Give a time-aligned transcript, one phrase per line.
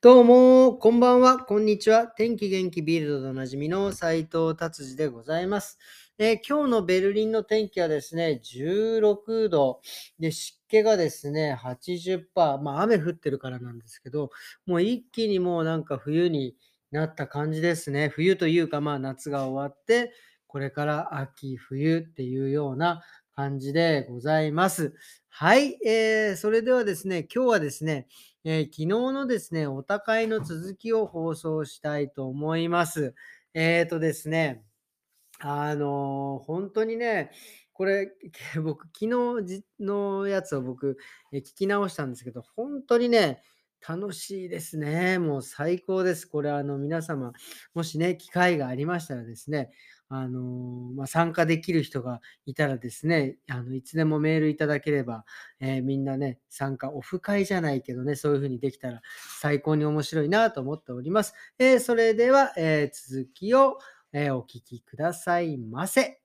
[0.00, 2.06] どうも、こんばんは、こんにちは。
[2.06, 5.76] 天気元気ビルドでおなじみの斉藤達治でございます、
[6.18, 9.80] えー今日のベルリンの天気はですね、16度。
[10.20, 12.58] で、湿気がですね、80%。
[12.62, 14.30] まあ、雨降ってるからなんですけど、
[14.66, 16.54] もう一気にもうなんか冬に
[16.92, 18.08] なった感じですね。
[18.08, 20.12] 冬というか、まあ、夏が終わって、
[20.46, 23.02] これから秋、冬っていうような
[23.38, 24.96] 感じでございます。
[25.28, 28.08] はい、えー、それではですね、今日はですね、
[28.42, 33.14] えー昨日のですね、お高いの続きを放送したいと思います。
[33.54, 34.64] えーとですね、
[35.38, 37.30] あのー本当にね、
[37.72, 38.10] これ、
[38.60, 40.98] 僕、昨日のやつを僕、
[41.30, 43.44] え聞き直したんですけど、本当にね、
[43.86, 45.20] 楽しいですね。
[45.20, 46.26] もう最高です。
[46.26, 47.32] これ、あの、皆様、
[47.72, 49.70] もしね、機会がありましたらですね、
[50.10, 50.40] あの
[50.94, 55.24] まあ、参加できる人がいたらですね、あのいつでもメールいただければ、
[55.60, 59.02] えーみんなね、参加、オフ会じゃないけどね、そういうふうにできたら
[59.40, 61.34] 最高に面白いなと思っております。
[61.58, 63.78] えーそれでは、えー続きを、
[64.12, 66.20] えーお聞きくださいませ。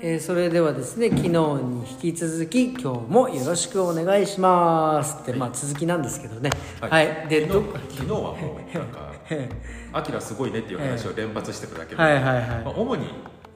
[0.00, 1.34] えーそれではですね、昨日に
[1.90, 5.16] 引き続き、今日もよろしくお願いします。
[5.22, 6.50] って、まあ続きなんですけどね。
[6.80, 7.26] はい。
[7.28, 9.12] で、昨ど日はもうなんか
[9.92, 12.14] 「アキラすごいね」っていう話を連発してただけで、はい。
[12.14, 12.22] はい。
[12.24, 12.42] はい。
[12.64, 13.06] まあ、主に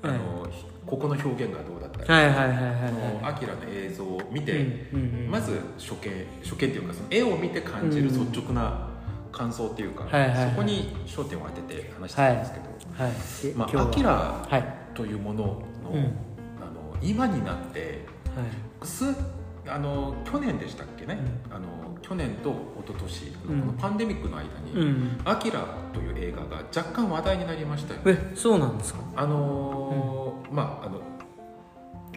[0.03, 0.51] あの、はい。
[0.85, 2.27] ここの表現がどうだったり、はい。
[2.27, 2.35] はい。
[2.35, 2.49] はい。
[2.49, 2.91] はい。
[2.91, 4.89] そはいのアキラの映像を見て、
[5.31, 6.11] まず初見
[6.43, 8.89] 初見っていうかその絵を見て感じる率直な
[9.31, 13.13] 感想っていうか、そこに焦点を当てて話してたんですけど、はい。
[13.53, 14.11] でまあ、アキラ
[14.49, 14.65] はい。
[14.95, 15.95] というものの
[17.03, 18.05] 今になって
[18.37, 18.87] はい。
[18.87, 19.05] す
[19.69, 21.19] あの去年でしたっけね、
[21.51, 21.67] あの
[22.03, 25.21] 去年と一昨年のこのパンデミックの間に、うん。
[25.25, 29.01] アキラという映画が若干話題になりましたよ、え、そうなんですか？
[29.15, 31.01] あのーまああの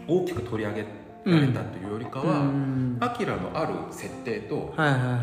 [0.07, 0.81] 大きく取り上げ
[1.25, 2.97] られたというよりかは、うん。
[2.99, 5.17] アキラのある設定と、はいはいはいは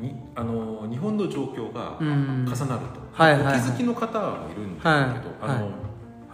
[0.00, 1.98] いにあのー日本の状況が。
[1.98, 5.14] 重なると、お気づきの方もいるんですけど、はい。
[5.42, 5.74] あのはい。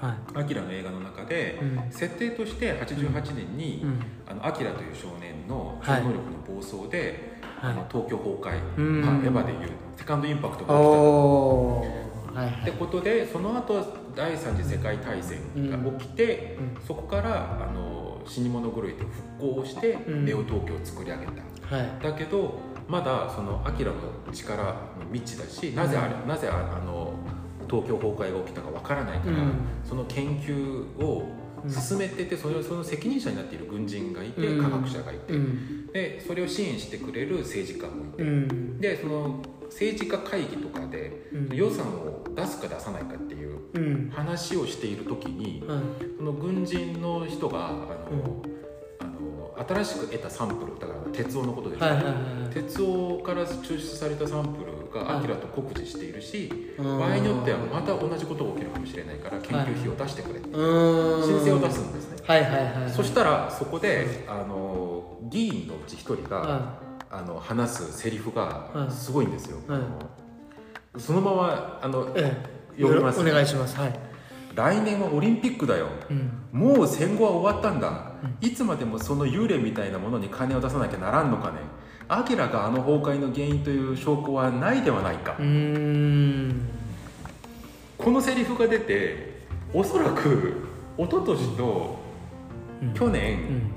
[0.01, 1.93] アキラの映画の中で、うん。
[1.93, 4.01] 設定として88年に、うん。
[4.27, 6.03] あのアキラという少年の超はい。
[6.03, 7.73] 能力の暴走で、はい。
[7.73, 9.01] あの東京崩壊、うん。
[9.01, 12.41] まあ、エヴァでいうセカンドインパクトが起きた。
[12.41, 12.61] はいはい。
[12.63, 16.87] ってことでその後第三次世界大戦が起きて、うん。
[16.87, 19.05] そこからあの死に物狂いと
[19.39, 20.25] 復興をして、うん。
[20.25, 21.77] ネオ東京を作り上げた。
[21.77, 22.03] はい。
[22.03, 24.75] だけどまだそのアキラの力の
[25.13, 27.08] 未知だしなぜあれ、なぜああの
[27.69, 29.53] 東京崩壊が起きたかわからないから、うん
[29.85, 31.29] その研究を
[31.67, 35.87] 進めててそれその責任者になっている軍人がいて、うん科学者がいて、うん。
[35.93, 38.81] でそれを支援してくれる政治家もいて、うん。
[38.81, 44.11] でその政治家会議とかでうん予算を出すか出さないかっていううん。
[44.11, 45.81] 話をしている時にはい。
[46.17, 48.43] その軍人の人があの、
[49.01, 52.55] あの新しく得たサンプルだから鉄夫のことですね、はい。
[52.55, 60.43] 鉄夫から抽出されたサンプルがアキラと酷似しているし、うん場合によってはまた同じことが起きるかもしれないから研究費を出してくれっ。
[60.43, 60.51] 申
[61.45, 62.91] 請を出すんですね、はいはいはい。
[62.91, 66.79] そしたらそこであの議員のうち一人が、は
[67.11, 69.59] あの話すセリフはいがすごいんですよ、
[70.97, 72.13] そのままあのい。
[72.17, 72.59] ええ。
[72.79, 73.77] 読みますお願いします。
[73.77, 74.01] はい。
[74.55, 76.33] 来年はオリンピックだようん。
[76.53, 81.59] もう戦後は終わったんだ、いつまでもその幽霊みたいなものに金を出さなきゃならんのかね
[82.09, 85.35] アキラがあの崩壊の原因という証拠はないではないか。
[87.99, 89.43] このセリフが出て
[89.75, 90.63] おそらく
[90.97, 91.99] 一昨年と
[92.83, 93.73] うん去年、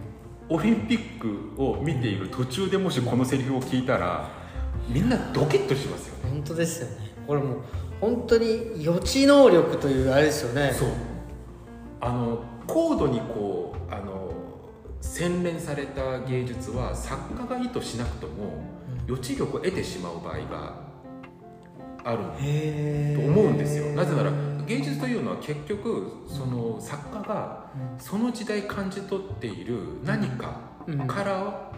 [0.50, 0.58] うん。
[0.58, 4.30] オリンピックを見ている途中でもしこのセリフを聞いたら
[4.90, 7.12] みんなドキッとしますよね本当ですよね。
[7.26, 7.58] これもう
[8.02, 10.74] 本当に予知能力というあれですよね。
[10.74, 10.90] そう
[12.02, 13.81] あの高度にこう
[15.02, 18.64] 洗練された芸術は作家が意図しなくとも
[19.08, 20.92] 予知力を得てしまう場合が
[22.04, 23.94] あるへと思うんですよ。
[23.94, 24.32] なぜなら
[24.66, 30.62] 芸術というのは結局その作家がその時代感じ取っている何か
[31.08, 31.72] から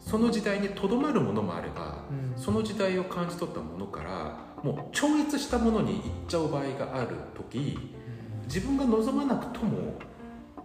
[0.00, 2.40] その時代にとどまるものもあればうん。
[2.40, 7.78] その時代を感じ取ったものからもう超越したものに行っちゃう場合がある時
[8.44, 9.98] 自分が望まなくとも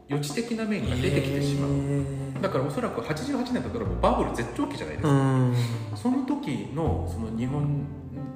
[0.07, 2.41] 予知的な面が出てきてしまう。
[2.41, 5.55] だからおそらく88年だったらもうバブル絶頂期じゃないですか、うん。
[5.95, 7.85] その時のその日本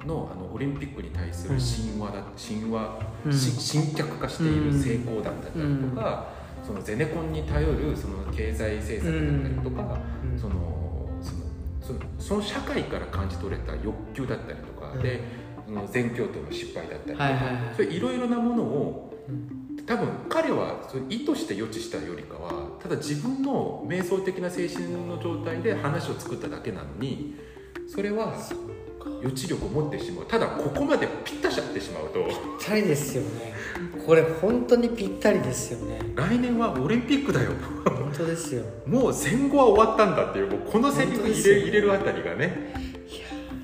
[0.06, 3.32] のあのオリンピックに対する神話だ、神話、うん。
[3.94, 6.28] 脚化している成功だったりとか、
[6.66, 10.38] そのゼネコンに頼るその経済政策だったりとか、うん。
[10.38, 11.08] その
[11.82, 15.02] そのその社会から感じ取れた欲求だったりとか、うん。
[15.02, 15.20] で
[15.66, 17.74] その全教徒の失敗だったりとか、はいはいはい。
[17.76, 19.14] そういろいろなものを
[19.88, 27.34] 多分彼は意図して予知したよりかはただ自分の瞑想的な精神の状態で話を作っただけなのに
[27.88, 28.34] それは
[29.22, 30.26] 予知力を持ってしまう。
[30.26, 32.22] ただここまでぴったし合ってしまうと。
[32.24, 33.54] ぴったりですよね。
[34.06, 36.00] これ本当にぴったりですよね。
[36.14, 37.52] 来年はオリンピックだよ。
[37.84, 38.64] 本当ですよ。
[38.86, 42.87] もう戦後は終わったんだっていうこのセリフ入れ入れるあたりがね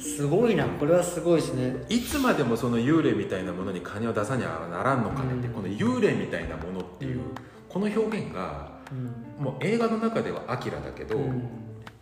[0.04, 1.84] すごいなこれはすごいですね。
[1.88, 5.54] いつまでもその幽霊みたいなものに金を出さにゃならんのかねって、うん。
[5.54, 7.20] この幽霊みたいなものっていう、うん。
[7.68, 9.44] この表現がうん。
[9.44, 11.48] もう映画の中ではアキラだけど、うん。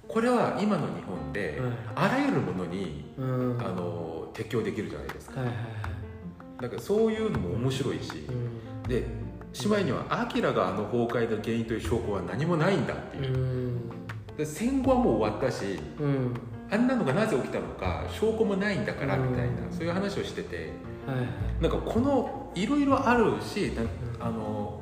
[0.08, 1.60] これは今の日本で、
[1.94, 3.58] あらゆるものにうん。
[3.60, 5.40] あの適用できるじゃないですか。
[5.40, 6.62] はいはいはい。
[6.62, 8.82] だからそういうのも面白いしうん。
[8.88, 9.06] で
[9.52, 13.32] しまいにはアキラがあの崩壊の原因という証拠は何もないんだっていう。
[13.32, 13.90] う、ん。
[14.36, 16.34] で戦後はもう終わったしうん
[16.72, 20.72] あんなのがなぜ起きたのか証拠もないんだからみたいな、うんそういう話をしてて
[21.06, 21.26] はいはい。
[21.60, 23.82] なんかこのいろいろあるしな
[24.26, 24.80] あの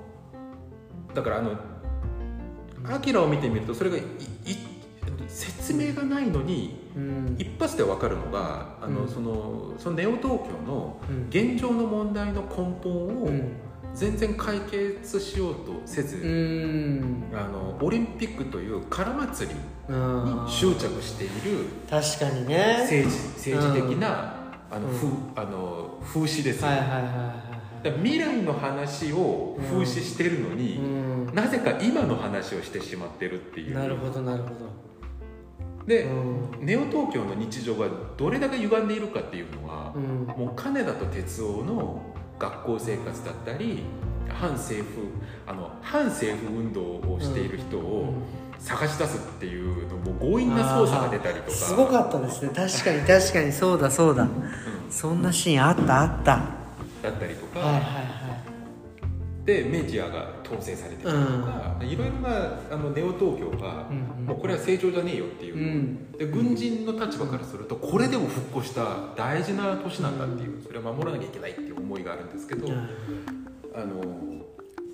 [1.14, 1.52] だからあの
[2.84, 4.04] アキラを見てみるとそれがいい
[5.26, 7.36] 説明がないのにうん。
[7.38, 9.08] 一発で分かるのがあの、うん。
[9.08, 11.26] そのそのネオ東京のうん。
[11.28, 12.48] 現状の問題の根
[12.82, 13.52] 本をうん
[13.94, 17.24] 全然解決しようとせず、うん。
[17.32, 22.78] あのオリンピックという空祭りに執着している確かにね。
[22.80, 24.34] 政治政治的な、
[24.70, 24.96] あのうん。
[24.96, 27.50] 風あの風刺ですよ、はいはいはいは
[27.82, 31.34] だから未来の話を風刺してるのいに、うん。
[31.34, 33.74] なぜか今の話をしてしまってるっていう。
[33.74, 34.50] なるほどなるほ
[35.86, 36.66] で、どうん。
[36.66, 40.24] ネオ東京の日常がどれだけ歪んでいるかっていうのは、うん。
[40.26, 42.02] もう金田と哲夫の
[42.40, 43.84] 学校生活だったり
[44.28, 45.06] 反政府
[45.46, 48.14] あの反政府運動をしている人を
[48.58, 51.50] 探し出すっていうのも強引な捜査が出たりとか。
[51.50, 52.50] すごかったですね。
[52.54, 53.52] 確かに確かに。
[53.52, 54.24] そうだそうだ。
[54.24, 54.30] うん。
[54.90, 56.32] そんなシーンあったあった。
[56.32, 56.40] は
[57.02, 57.80] だったりとか、いはいは
[59.42, 59.46] い。
[59.46, 66.12] でメディアが統制されてたりとか、いろいろなあのネオ東京が、うんもうこれは正常じゃねえよっていうう、ん。
[66.12, 72.88] で軍人の立場からするとこれでも復興した大事な年なんだっていうそれは守らなきゃいけないっていう思いがあるんですけど、うん。
[73.74, 74.02] あの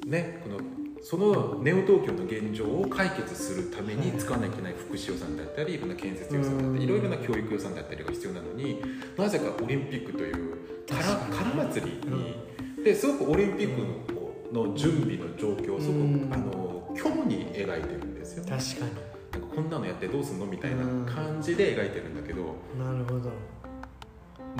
[0.06, 0.60] ねこの
[1.02, 6.78] そのネオ東京の現状を解決するために使わなきゃいけない福祉予算だったりいろんな建設予算だったうん。
[6.78, 8.82] りいろいろな教育予算だったりが必要なのに
[9.16, 10.56] なぜかオリンピックという
[10.88, 14.15] 空空祭りに、ですごくオリンピックの
[14.52, 16.30] の準備の状況をすごく、うん。
[16.32, 18.44] あの虚無に描いてるんですよ。
[18.44, 18.86] 確か
[19.32, 23.30] なんかこんなのやってどうすんのみたいな感じで描いてるんだけど、になるほど。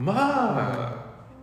[0.03, 0.95] まあ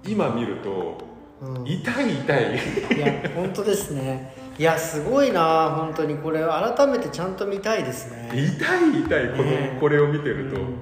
[0.05, 0.97] 今見ると
[1.41, 1.67] うん。
[1.67, 2.55] 痛い痛い。
[2.97, 4.35] いや本当ですね。
[4.57, 6.15] いやすごいな本当に。
[6.17, 8.29] これ改めてちゃんと見たいですね。
[8.33, 9.77] 痛い痛いこの、ね。
[9.79, 10.75] これを見てると、うん。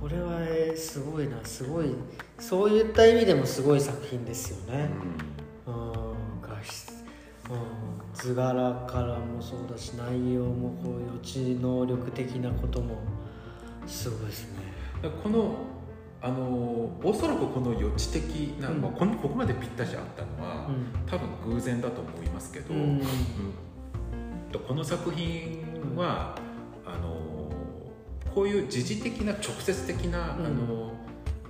[0.00, 1.94] これはえーすごいなすごい。
[2.38, 4.88] そういった意味でもすごい作品ですよね。
[5.36, 5.41] うん
[8.14, 12.96] 図柄からもそうだし内容もこう予知能力的なことも
[13.86, 14.58] すごいですね。
[15.22, 15.56] この
[16.24, 18.22] あのおそらくこの予知的
[18.60, 18.80] な、うん。
[18.80, 20.86] まあ、このここまでぴったしあったのは、うん。
[21.04, 22.80] 多分偶然だと思いますけど、うん。
[22.80, 23.02] うん。
[24.66, 25.64] この作品
[25.96, 26.36] は、
[26.86, 27.50] あの
[28.32, 30.46] こういう時事的な直接的な、うん。
[30.46, 30.92] あの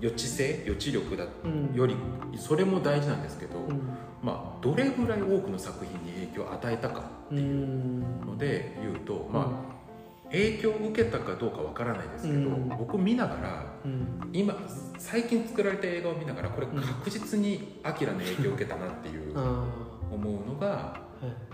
[0.01, 1.75] 予知性予知力だうん。
[1.75, 1.95] より
[2.39, 3.83] それも大事なんですけど、うん
[4.23, 8.01] まあ、どれぐらい多くの作品に影響を与えたかうん。
[8.25, 12.69] ので言うと、まあ、影響を受けたかどうかわからないですけど、うん。
[12.69, 14.31] 僕見ながらうん。
[14.33, 14.57] 今
[14.97, 19.65] 最近作られた映画を見ながらこれ確実にアキラの影響を受けたなっていうあ
[20.11, 21.01] 思うのが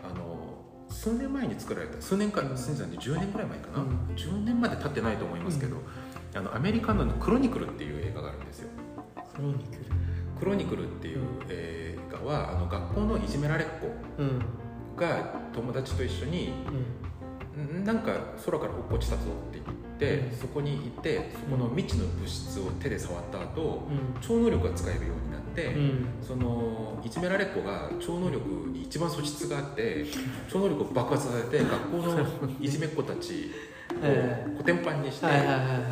[0.04, 0.58] あの
[0.90, 3.88] 数年前に作られた数年か数年じゃない10年ぐらい前かな、うん。
[4.14, 5.76] 10年まで経ってないと思いますけど、
[6.34, 8.68] あのアメリカの「クロニクル」っていう映画があるんですよ。
[9.34, 9.78] クロニクル。
[10.38, 13.86] クロニクルっていう映画はあの学校のいじめられっ子
[14.18, 14.42] うん
[14.96, 16.52] が友達と一緒に
[17.56, 17.84] うんん。
[17.84, 18.12] なんか
[18.44, 20.36] 空から落っこちたぞって言って、うん。
[20.36, 24.20] そこにいてそこの未知の物質を手で触った後、うん。
[24.20, 26.06] 超能力が使えるようになって、うん。
[26.22, 30.04] そのいじめられっ子が超能力に一番素質があって
[30.48, 32.26] 超能力を爆発させて学校の
[32.60, 33.50] いじめっ子たち
[33.98, 35.26] をえコテンパンにして、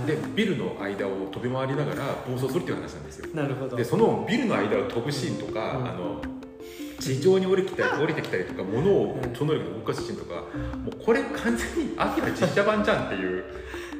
[0.06, 3.28] でビルの間を飛び回りながら暴走するっていう話なんですよ。
[3.34, 6.22] なるほどでそのビルの間を飛ぶシーンとか、うんあの
[6.98, 13.44] 地上に降りてきたり降りてきたりとか物を超能力で動かすシーンとか、もうこれ完全にアキラ実写版じゃんっていう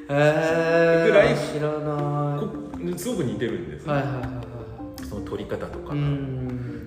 [0.09, 4.47] えー、ぐらい知らなこすごく似てるんですね、はいはいはい
[5.09, 5.95] その撮り方とか、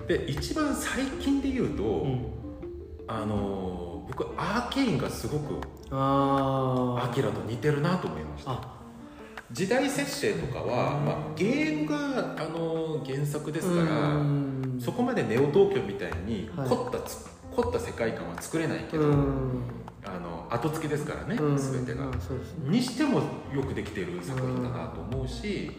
[0.08, 2.26] で一番最近で言うと、うん
[3.06, 5.54] あの僕アーケインがすごく
[5.90, 8.52] あアキラと似てるなと思いました。
[8.52, 8.80] あ。
[9.52, 11.04] 時代設定とかは、うん。
[11.04, 14.78] まあ、ゲームがあの原作ですから、うん。
[14.80, 16.68] そこまでネオ東京みたいにはい。
[16.68, 19.62] 凝ったつ、凝った世界観は作れないけど、うん。
[20.04, 21.56] あの後付けですからね、うん。
[21.56, 22.10] 全てが、ね。
[22.68, 23.20] にしても
[23.52, 25.72] よくできてる作品だなと思うし、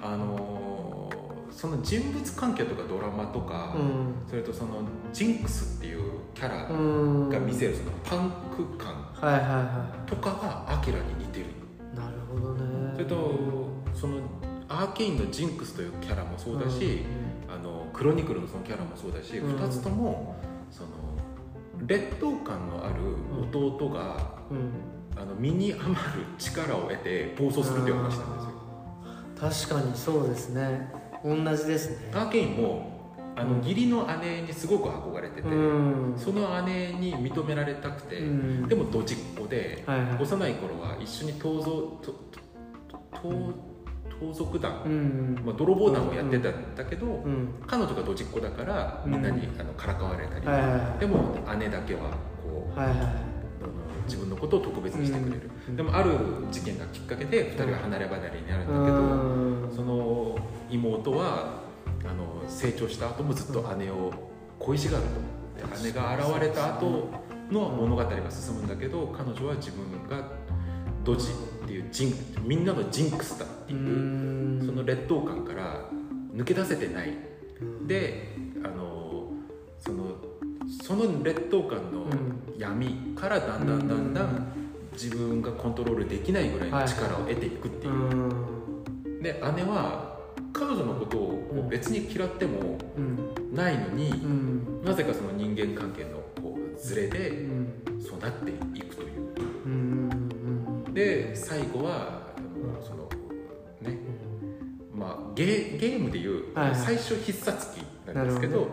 [0.00, 4.28] あのーその人物関係とかドラマとか、うん。
[4.28, 6.02] それとそのジンクスっていう
[6.34, 7.28] キャラうん。
[7.28, 12.92] が見せるそのパンク感はいはいはとかがアキラに似てるいなるほどね。
[12.94, 13.32] それと
[13.94, 14.18] その
[14.68, 17.04] アーケインのジンクスというキャラもそうだし、
[17.48, 20.36] あのクロニクルのそのキャラもそうだし、うん2つとも
[20.70, 20.88] その
[21.86, 22.94] 劣等感のある
[23.52, 24.56] 弟が、うん。
[24.56, 25.94] うんあの身に余る
[26.38, 29.70] 力を得て暴走するっていう話なんですよ。
[29.70, 30.90] 確かにそうですね。
[31.24, 32.10] 同じですね。
[32.12, 32.93] アーケインも
[33.36, 36.14] あの義理の姉にすごく憧れてて、うん。
[36.16, 38.68] その姉に認められたくて、うん。
[38.68, 40.22] でもドジっ子で、はいはい。
[40.22, 41.98] 幼い頃は一緒に盗賊
[44.20, 45.42] 盗賊団、うん。
[45.44, 47.48] まあ、泥棒団をやってたんだけど、うん。
[47.66, 52.10] 彼女がドジっ子だからみんなに、あのからかわれたり、はいでも姉だけは
[52.42, 52.98] こう、はいはい
[54.06, 55.76] 自分のことを特別にしてくれる、うん。
[55.76, 56.12] でもある
[56.50, 59.72] 事件がきっかけで2人が離れ離れになるんだけど、うん。
[59.74, 60.38] その
[60.70, 61.63] 妹は
[62.04, 64.12] あの成長した後もずっと姉を
[64.58, 67.10] 恋しがるとで姉が現れた後
[67.50, 70.28] の物語が進むんだけど彼女は自分が
[71.04, 71.28] ドジ
[71.64, 74.66] っていうジンみんなのジンクスだってういう、ん。
[74.66, 75.88] その劣等感から
[76.34, 77.12] 抜け出せてない。
[77.60, 77.86] うん。
[77.86, 78.34] で
[78.64, 79.28] あの
[79.78, 80.16] その
[80.82, 82.06] その劣等感の
[82.58, 84.52] 闇からだんだんだんだん。
[84.92, 87.92] 自分がコントロールできないぐらいの力を得ていくっていう。
[87.92, 87.96] う、
[89.18, 89.22] ん。
[89.22, 90.13] で姉は
[90.54, 93.54] 彼女のことを別に嫌ってもうん。
[93.54, 94.82] ないのに、うん。
[94.84, 97.72] なぜかその人間関係のこうズレうでん。
[98.00, 99.10] そうなっていくという。
[99.66, 102.22] うんで最後は
[102.80, 103.08] その
[103.80, 103.98] ね
[104.94, 108.68] まあゲゲームでいう、最初必殺技ななんるですけど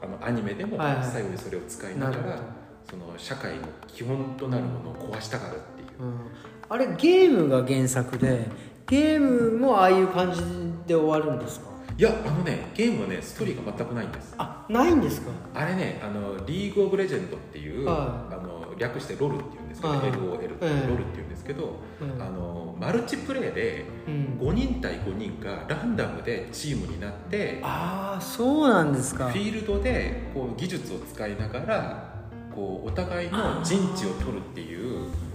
[0.00, 2.40] あのアニメでも最後にそれを使いながら、
[2.88, 6.20] その社会の基本となるものを壊したがるっていう、うん。
[6.68, 8.48] あれゲームが原作で
[8.86, 10.40] ゲームもああいう感じ
[10.86, 11.66] で終わるんですか？
[11.98, 14.34] いやあのねゲームはねストーリーが全くないんです。
[14.38, 15.30] あないんですか？
[15.54, 20.00] あれねあのリーグ・オブ・レジェンドっていう、はあの略してロルっていうんですけど、はい。
[20.12, 20.86] LOL ってええ。
[20.86, 22.22] ロルっていうんですけど、うん。
[22.22, 24.38] あのマルチプレイでうん。
[24.38, 29.30] 5人対5人がランダムでチームになってああそうなんですか。
[29.30, 32.14] フィールドでこう技術を使いながら
[32.54, 35.25] こうお互いの陣地を取るっていうあ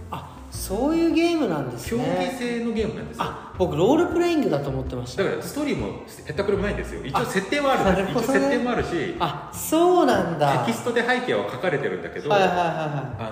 [0.52, 3.24] そういうゲームなんです競技ね性のゲームなんですよ。
[3.24, 5.24] あ僕ロールプレイングだと思ってました。
[5.24, 7.04] だからストーリーもへったくれもないんですよ。
[7.04, 8.04] 一応あ設定はある。
[8.04, 10.64] 一応設定もあるしあそうなんだ。
[10.66, 12.66] テキストで背景は書かれてるんだけど、はいはいはいはい。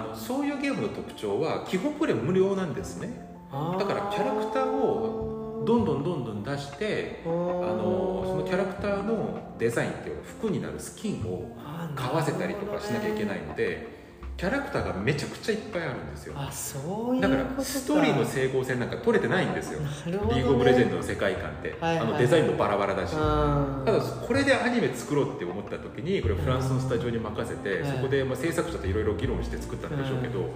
[0.01, 3.31] あのそういうゲームの特徴は基本プレイ無料なんですね。
[3.53, 11.57] だからキャラクターをどんどんどんどん出してあのそのキャラクターのデザインっていうか服になるスキンを
[11.95, 14.00] 買わせたりとかしなきゃいけないので
[14.41, 16.33] キャラクターがめちゃくちゃいっぱいあるんですよ。
[16.35, 19.87] あそういうだからストーリーの整合性なんか取れてないんですよ、ね。
[20.07, 23.83] リーグ・オブ・レジェンドの世界観って、はいはいあのデザインもバラバラだし、うん。
[23.85, 30.49] ただこれでアニメ作ろうって思った時にこれフランスのスタジオに任せて、うんそこでまあ制作者といろいろ議論して作ったんでしょうけど、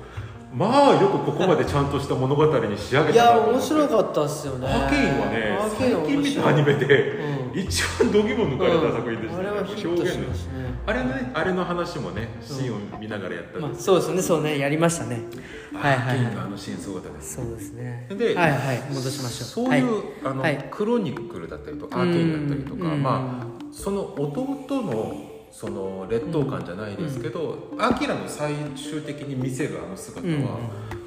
[0.51, 3.75] まあよくここまでちゃんとした物語に仕上げいやたなと思って。
[3.75, 4.67] 面白かったっすよね。
[4.67, 15.23] アーケインはね最近見たアニメで、うん一番度肝抜かれた作品でしたね、うんあれはヒットしましたねあれねあれの話もねシーンを見ながらやったんまあです、そうですねそうねやりましたね。
[15.75, 17.41] はいはいあのシーンすごかったです。
[17.41, 18.07] いそうですね。
[18.11, 19.67] ではいはい戻しましょう。
[19.67, 20.05] そういう、はい。
[20.25, 20.69] あの、はい。
[20.71, 23.03] クロニクルだったりとかアーケインだったりとか、うん。
[23.03, 30.59] まあその弟のその劣等感じゃないですけど、アキラの最終的に見せるあの姿は、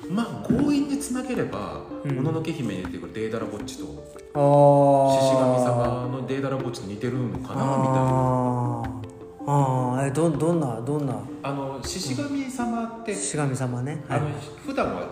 [0.09, 2.15] まあ強引につなげれば「うん。
[2.15, 3.89] もののけ姫」に出てくるデーダラボッチと獅
[4.33, 9.06] あ子神ー様のデーダラボッチと似てるのかなみたいな。
[9.47, 11.15] あーあーえどどんなどんな？
[11.41, 14.03] あの獅子神様って、獅子神様ね。
[14.09, 14.19] はい。
[14.19, 14.29] あの
[14.65, 15.07] 普段は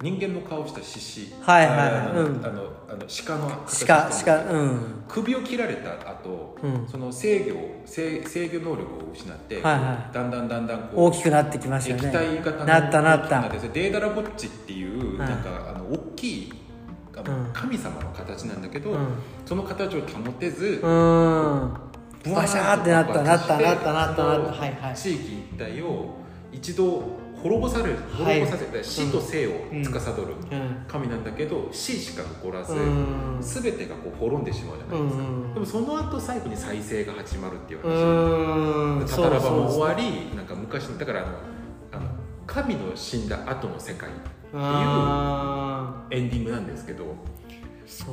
[0.00, 1.34] 人間の顔した獅子。
[1.40, 1.88] はいはいはい。
[1.88, 2.44] あの,、うん。
[2.44, 4.80] あのあの鹿の形鹿鹿うん。
[5.08, 6.86] 首を切られた後、うん。
[6.86, 10.14] その制御制制御能力を失って、はいはい。
[10.14, 13.40] だんだんだんだんこう大きくなってきましたよ液ね体型のなったなった。
[13.48, 16.52] デーダラボッチっていう、はいなんかあの大きい
[17.16, 17.52] あの、うん。
[17.54, 19.08] 神様の形なんだけど、うん。
[19.46, 21.72] その形を保てず、うん
[22.24, 24.52] バシャーってなったなったなったなったなった。
[24.52, 24.94] はいはい。
[24.96, 26.16] 地域一帯を
[26.52, 27.02] 一度
[27.42, 28.40] 滅ぼされるはい。
[28.40, 29.50] 滅ぼさせて、死と生を
[29.84, 30.84] 司るうん。
[30.88, 33.38] 神なんだけど死しか残らず、うん。
[33.40, 35.54] 全てがこう滅んでしまうじゃないですか、うん。
[35.54, 41.28] でもその後最後に再生が始まるっていうう話、んタタラバも終わりりなんか昔のだからあの
[41.92, 42.10] あの
[42.46, 47.04] 神の死んだ後の世界っていうあエンディングなんですけど、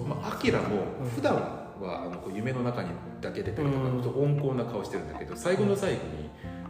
[0.08, 0.84] まあ、アキラも
[1.16, 2.90] 普段はあのこう夢の中に
[3.22, 3.78] だけ出たりと
[4.10, 6.30] か、温厚な顔してるんだけど最後の最後に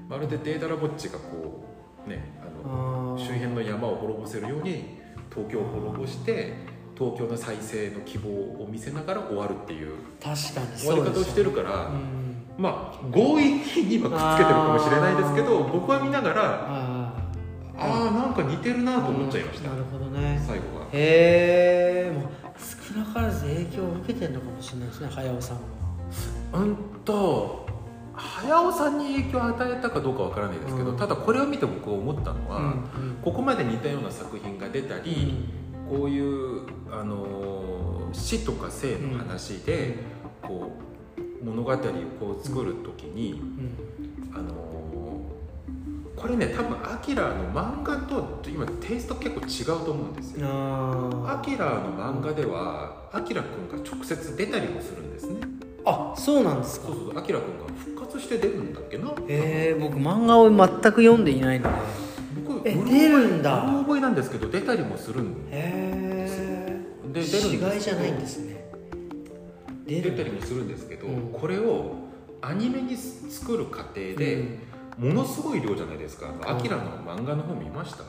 [0.10, 1.66] まるでデータラボッチがこ
[2.06, 5.00] うねあの周辺の山を滅ぼせるように
[5.34, 6.54] 東京を滅ぼして
[6.98, 12.26] 東京の再生の希望を見せながら終わるっていう確かに終わり方をしてるから、うん。
[12.58, 17.14] まあ強引にはくっつけてるかもしれないですけど僕は見ながらあ
[17.78, 20.42] ああなんか似てるなと思っちゃいました、なるほどね。
[20.48, 20.88] 最後は。
[20.94, 22.30] へえもう
[22.96, 25.58] 少なからず影響を受けてるのかもしれないですね早尾さん。
[25.58, 25.62] は
[26.54, 27.66] うんと
[28.14, 30.98] 早尾さんに影響を与えたかどうかわからないですけど、うん。
[30.98, 35.50] ただこれを見て僕が思ったのは、うんここまで似たような作品が出たり、
[35.90, 36.62] こういう、
[36.92, 39.96] あのー死とか生の話で、
[40.42, 40.72] こ
[41.18, 41.78] う物語を
[42.20, 44.34] こう作る時に、うん。
[44.34, 44.75] あのー
[46.26, 50.48] これね多分アキラの漫画と今テイスト結構違うと思うんですよ。
[50.50, 55.42] あアキラの漫画ではアキラくんが直接出たりもするんですね。
[55.86, 56.88] あそうなんですか。
[56.88, 59.10] そうそうアキラくんが復活して出るんだっけな。
[59.28, 61.76] へえ僕漫画を全く読んでいないので。
[62.44, 63.62] 僕え出るんだ。
[63.86, 66.82] 覚えなんですけど出たりもするんへえ
[67.14, 68.66] で出るんですけど死骸じゃないんですね。
[69.86, 71.32] 出出たりもするんですけど、うん。
[71.32, 72.04] これを
[72.42, 74.60] アニメに作る過程で、
[74.98, 76.28] ものすごい量じゃないですか。
[76.46, 78.04] アキラの漫画の方見ました、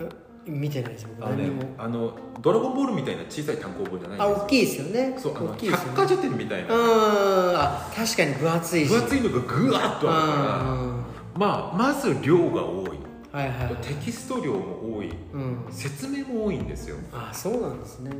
[0.00, 0.08] え
[0.50, 1.26] 見てないです僕。
[1.26, 4.36] あのねあのドラゴンボールみたいな小さい単行本じゃないんですよ。
[4.40, 5.16] あ大きいですよね。
[5.18, 6.74] そうあの百科事典みたいな。
[6.74, 7.56] うん。
[7.56, 8.88] あ確かに分厚いし。
[8.88, 10.72] 分厚いのがぐわっとあるから。
[10.72, 11.04] うん。
[11.34, 12.88] まあまず量が多い。
[13.32, 13.64] はいはい。
[13.66, 15.10] はいテキスト量も多い。
[15.34, 15.66] うん。
[15.70, 16.96] 説明も多いんですよ。
[17.12, 18.12] あそうなんですね。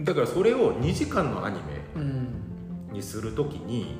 [0.00, 1.62] だからそれを2時間のアニメ
[1.96, 2.92] うん。
[2.92, 3.96] にするときに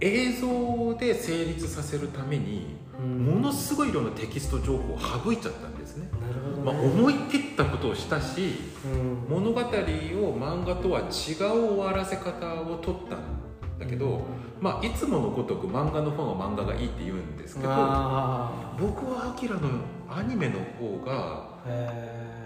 [0.00, 3.24] 映像で成立させるためにうん。
[3.26, 9.36] ものすごい量のテキスト情報を省いちゃったんですね、なるほまあ、どね思い切ったことをしたしうん。
[9.36, 13.40] 物語を漫画とは違う終わらせ方を取ったん
[13.78, 14.22] だけど、
[14.60, 19.68] まあ、いつものごとく漫画の方の漫画がいいって言うんですけどあ僕はアキラの
[20.10, 21.60] アニメの方が、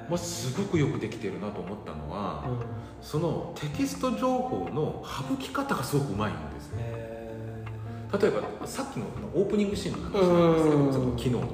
[0.09, 2.45] まあ、すごくよくできてるなと思ったのは、
[3.01, 6.83] そのテキスト情報の省き方がすごくうまいんですね。
[6.83, 7.14] へ
[8.21, 10.87] 例えばさっきのオープニングシーンの話なんですけうん。
[10.87, 11.45] どその昨日のオ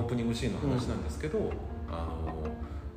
[0.00, 1.50] ープニングシーンの話なんですけど、
[1.90, 2.48] あの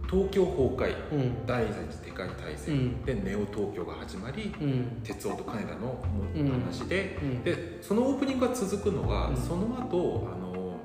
[0.09, 3.05] 東京崩壊うん第二次世界大戦、うん。
[3.05, 5.01] でネオ東京が始まりうん。
[5.03, 7.43] 鉄夫と金田の話で、うん。
[7.43, 9.37] でそのオープニングが続くのは、うん。
[9.37, 10.77] その後あの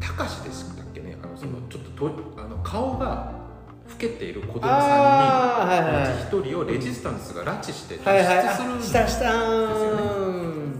[0.00, 1.68] 高志でしたっけねあのそのうん。
[1.68, 3.38] ちょっととあの顔が
[3.88, 9.30] 老けている子供あーはいはい3人のうち1人をレジスタンスが拉致して脱出するんあしたした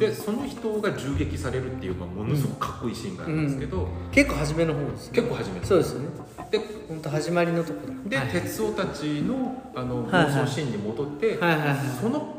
[0.00, 5.16] でその人が銃撃されるっていうのはものすごくかっこいいシーンがあるんですけど、結構初めの方ですね。
[5.16, 6.08] 結構初めてそうですよね。
[6.50, 6.58] で
[6.88, 7.94] 本当始まりのとこだ。
[8.08, 10.34] で、はい鉄夫たちのあのはいはい。
[10.34, 11.38] 暴走シーンに戻って、
[12.00, 12.34] その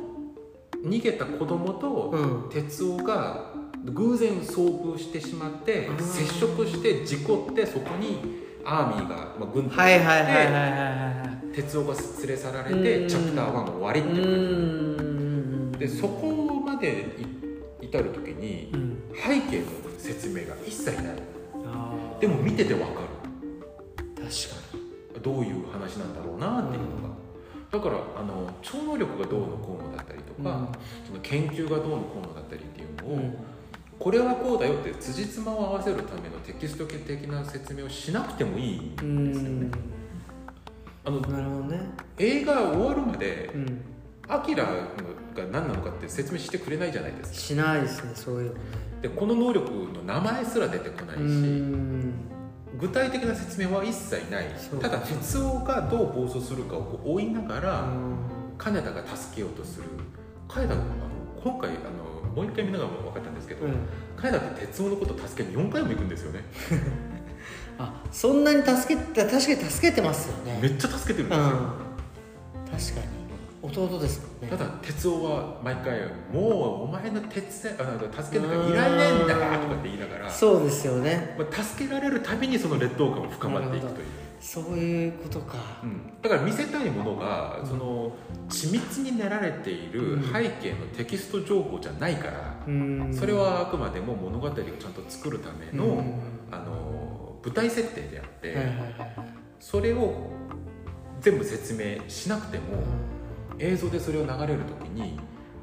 [0.84, 2.50] 逃げた子供とうん。
[2.50, 3.52] 鉄夫が
[3.86, 11.62] 偶然遭遇してしまってあー接触して事故ってそこにアーミーが、まあ、軍隊はいはいはいはいがはい来てはい。
[11.64, 17.26] 鉄夫が連れ去られうんてチャプター1終わりってういうでそこまでい
[17.92, 19.66] 至る時にうん背景の
[19.98, 21.16] 説明が一切ない。
[22.22, 23.02] でも見ててわか
[24.16, 24.78] 確か
[25.16, 27.12] るどういう話なんだろうなっていうのが。
[27.72, 30.68] だからあの超能力がどうのこうのだったりとにか、
[31.08, 33.38] その研究がどうのこうのだったりっていうのを、うん。
[34.00, 39.68] これはこうだよって辻褄を合わせるためのテキスト的な説明をしなくてもいいんですうよね。
[39.68, 39.72] ん。
[41.06, 41.82] あのね。
[42.18, 43.82] 映画終わるまでうん
[44.32, 44.72] アキラが
[45.52, 47.38] 何なのかって説明してくれないじゃないですか。
[47.38, 48.54] しないですねそういうの。
[48.54, 48.60] ね
[49.02, 52.14] でこの能力の名前すら出てこないし、うん。
[52.80, 54.46] 具体的な説明は一切ない。
[54.80, 58.16] ただ鉄夫がどう暴走するかを追いながら、うん。
[58.58, 59.86] 金田が助けようとする。
[60.48, 60.92] 金田のあの
[61.44, 63.74] 今回あのもう一回見ながら分かったんですけど、うん。
[64.16, 66.44] 金田って鉄夫のこと助けに4回も行くんですよね。
[67.80, 70.60] あそんなに助けて確かに助けてますよね。
[70.62, 71.52] めっちゃ助けてるんですよ、うん。
[72.78, 73.21] 確かに
[73.62, 74.48] 弟ですね。
[74.48, 76.00] ただ哲夫は毎回
[76.34, 81.36] 「もうお前の手伝いあ助けなんかいらねえんだ」とかって言いながら、そうですよね。
[81.38, 84.08] まあ、助けられるたびにその劣等感も深まっていくという、
[84.40, 85.58] そういうことか。
[85.84, 88.12] うん、だから見せたいものが、うんその
[88.50, 90.24] 緻密に練られているうん。
[90.34, 93.14] 背景のテキスト情報じゃないから、うん。
[93.14, 96.20] それはあくまでも物語をちゃんと作るための、うん。
[96.52, 98.58] あの舞台設定であって、
[99.60, 100.30] それを
[101.22, 102.64] 全部説明しなくても、
[103.62, 105.20] 映像でそれを流れる時に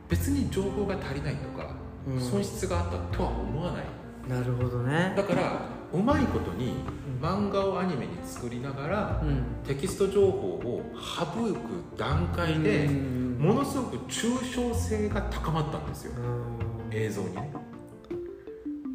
[0.08, 1.74] 別に情報が足りないとか、
[2.06, 2.20] うん。
[2.20, 3.84] 損失があったとは思わない。
[4.28, 5.12] なるほどね。
[5.16, 6.74] だからうまいことに
[7.20, 9.44] 漫画をアニメに作りながらうん。
[9.66, 13.38] テキスト情報を省く段階でうん。
[13.38, 16.12] ものすごく抽象性が高まったんですよ。
[16.16, 16.96] うん。
[16.96, 17.52] 映像にね。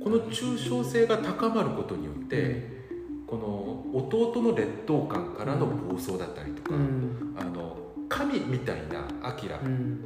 [0.04, 2.84] この抽象性が高まることによって
[3.26, 7.36] この弟の劣等感からの暴走だったりとか、うん。
[7.38, 7.83] あの
[8.14, 10.06] 神みたいなアキラうん。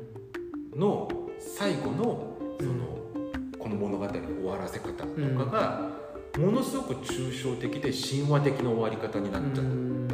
[0.74, 2.72] の最後のその、
[3.60, 5.92] この物語の終わらせ方とかが、
[6.38, 10.08] ものすごく抽象的で神話的な終わり方になっちゃった、うん。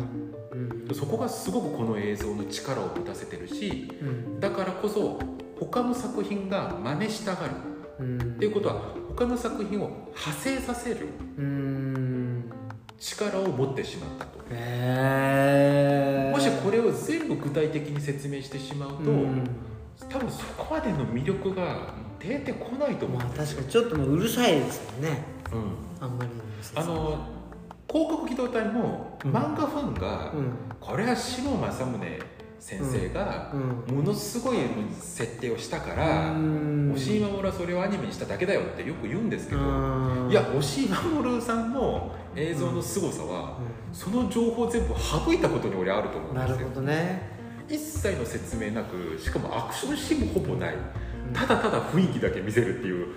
[0.93, 4.39] そこがすごくこの映像の力を持たせてるしうん。
[4.39, 5.19] だからこそ
[5.59, 7.53] 他の作品が真似したがる。
[7.99, 8.17] うん。
[8.17, 12.49] っていうことは他の作品を派生させるうん。
[12.97, 14.39] 力を持ってしまったと。
[14.49, 19.43] へえもしこれを全部具体的に説明してしまうと、うん。
[20.09, 23.61] 多分そこまでの魅力が出てこないと思まあうんですよ。
[23.61, 23.71] 確かに。
[23.71, 25.23] ちょっともううるさいですよね。
[25.51, 26.05] うん。
[26.05, 26.29] あんまり
[26.75, 27.19] あの
[27.89, 29.31] 広告機動隊もうん。
[29.31, 30.51] 漫画ファンが、うん。
[30.79, 32.19] これは下正宗
[32.63, 33.97] 先生がうん。
[33.97, 34.57] ものすごい
[34.97, 36.93] 設定をしたから、うん。
[36.95, 40.31] 押井守はそれをアニメにしただけだよってよく言うんですけど、うん。
[40.31, 43.57] いや押井守さんの映像の凄さは、
[43.91, 46.55] その情報を全部省いたことに俺あると思うんですよ。
[46.55, 47.33] なるほどね。
[47.67, 50.75] 一切の説明なくしかもアクションシーンもほぼない。
[51.33, 53.07] ただただ雰囲気だけ見せるっていう。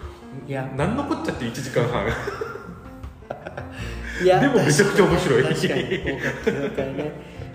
[0.48, 0.68] いや。
[0.76, 2.08] 何のこっちゃって1時間半。
[4.24, 5.44] いやでもめちゃくちゃ面白い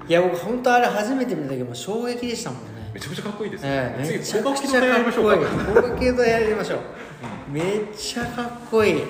[0.07, 2.91] いや僕本当あれ初めて見た時もう衝撃でしたもんね。
[2.93, 5.37] めちゃくちゃかっこいいですよ、ええめ次ちゃくやりかっこいいましょうか。
[5.37, 6.79] 広角機動隊やりましょう。
[7.51, 7.63] めっ
[7.95, 9.03] ちゃかっこいい。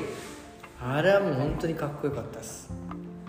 [0.80, 2.72] あれはもう本当にかっこよかったです。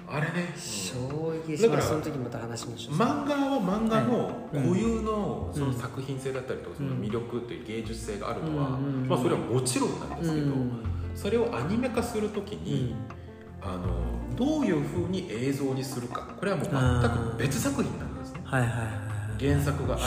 [0.06, 2.94] あれね、衝撃でだからすその時また話しましょう。
[2.96, 10.82] 漫画は漫画のはい固有のその作品性だったりとかその魅力という芸術性があるのは、うんまあ、それはもちろんなんですけど、うん
[11.14, 12.94] それをアニメ化するときに、
[13.64, 16.28] あのどういうふうに映像にするか。
[16.38, 18.40] これはもう全く別作品なんですね。
[18.44, 20.04] はいはいはい原作がある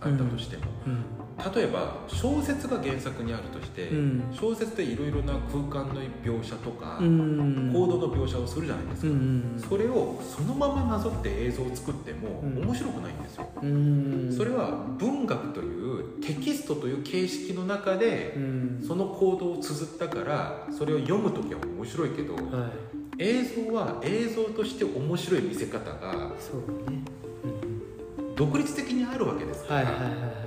[0.00, 1.19] あったとしても、うん
[1.54, 4.24] 例えば小説が原作にあるとして、うん。
[4.32, 7.70] 小説でいろいろな空間の描写とか、うん。
[7.72, 12.62] 行動の描写をするじゃないですか、うんそれをそのままなぞって映像を作ってもうん。
[12.64, 14.34] 面白くないんですよ、うん。
[14.36, 18.84] それは文学というテキストという形式の中でうん。
[18.86, 22.42] その行動を綴ったからそれを読む時は面白いけどはい。
[23.18, 26.32] 映像は映像として面白い見せ方が
[26.88, 27.20] ね。
[28.40, 30.39] 独立的にあるわけですから、はいはいはいは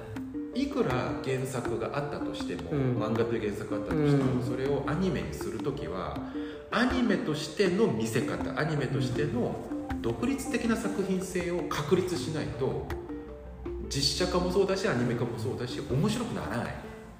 [0.55, 0.89] いいくら
[1.23, 2.97] 原作があったとしても、うん。
[2.97, 4.45] 漫画という原作があったとしても、うん。
[4.45, 6.17] それをアニメにする時は
[6.71, 9.55] アニメとしての見せ方アニメとしての
[10.01, 12.87] 独立的な作品性を確立しないと
[13.89, 16.75] 実写化もそうだしアニメ化もそうだし面白くならない。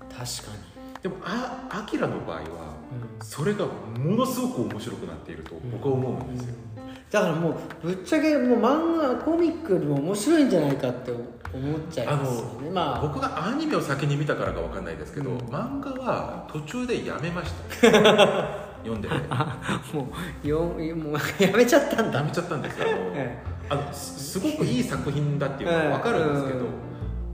[0.10, 0.24] 確か
[1.02, 2.44] でもあアキラの場合はに、
[3.22, 6.56] それがものすごく面白くなっていると僕は思うんですよ、
[7.12, 7.52] だからも
[7.84, 12.70] うぶっちゃけもう漫画コミックよりも面白いんじゃないかって思っちゃいますよね。
[12.72, 13.02] まあ。
[13.02, 15.38] 僕がアニメを先に見たからかわかんないですけど、うん。
[15.38, 17.88] 漫画は途中でやめました。
[18.84, 19.16] 読んでて
[19.94, 20.10] も
[20.44, 22.20] うよもうやめちゃったんだ。
[22.20, 22.88] やめちゃったんですよ。
[22.88, 26.68] あのえあのすすごくいい作品だっていうのは分かるんですけど、うん。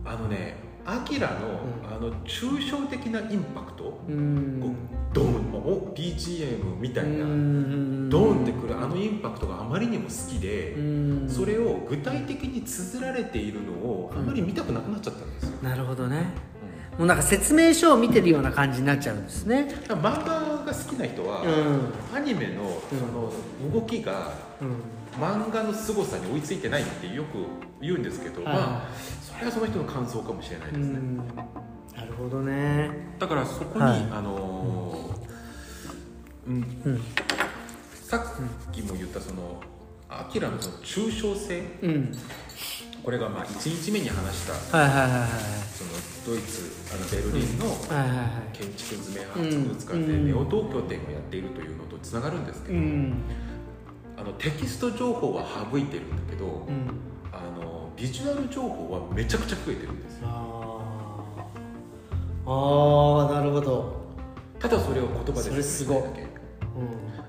[0.05, 4.75] あのねアキラの,、あの抽象的なインパクト、えうん。
[5.13, 10.79] ドーンお BGM みたいな、うんドーンってくるあのインパクトがあまりにも好きで、う
[11.25, 11.29] ん。
[11.29, 16.25] それを具体的に綴られているのをあまり見たくなくなっちゃったんですよ、なるほどね。
[16.97, 19.67] もうなんか説明書を見てるような感じになっちゃうんですね。
[19.87, 20.11] 漫画
[20.65, 22.17] が好きな人は、うん。
[22.17, 23.31] アニメのその
[23.71, 27.45] 動きがうん漫画の凄さに追いついてないってよく
[27.81, 28.53] 言うんですけど、はい。
[28.53, 28.89] まあ
[29.21, 31.17] それはその人の感想かもしれないですね、うん。
[31.17, 31.23] な
[32.05, 33.15] るほどね。
[33.19, 34.01] だからそこに、はい。
[34.11, 36.81] あのーうん。
[36.85, 37.01] うん。
[38.03, 39.61] さっきも言ったその
[40.09, 41.61] アキラのその抽象性。
[41.81, 42.17] うん。
[43.03, 45.29] これがまあ1日目に話したはいはいはいはい
[45.73, 45.91] その
[46.27, 47.65] ドイツあのベルリンの
[48.51, 50.27] 建築図面博物館でうん。
[50.27, 53.23] ネオ東京展をやっているというのとつながるんですけど、うん
[54.19, 56.89] あのテキスト情報は省いてるんだけど、うん。
[57.31, 60.27] あのビジュアル情報はめちゃくちゃ増えてるんですよ。
[60.27, 62.49] あー。
[62.51, 64.09] あーなるほど。
[64.59, 66.27] ただそれを言葉で説明だけ。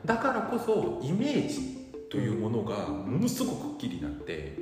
[0.04, 4.56] だからこそイメージというものがものすごくくっきりになって